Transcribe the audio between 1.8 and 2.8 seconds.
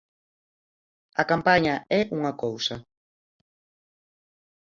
é unha cousa.